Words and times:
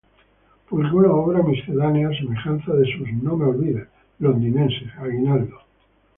Publicó 0.67 0.97
una 0.97 1.11
obra 1.11 1.43
miscelánea 1.43 2.09
a 2.09 2.17
semejanza 2.17 2.73
de 2.73 2.91
sus 2.91 3.13
"No 3.21 3.37
me 3.37 3.45
olvides" 3.45 3.87
londinenses, 4.17 4.91
"Aguinaldo". 4.97 5.59